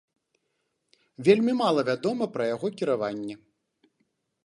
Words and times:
Вельмі 1.27 1.53
мала 1.61 1.81
вядома 1.91 2.25
пра 2.39 2.43
яго 2.55 2.67
кіраванне. 2.81 3.35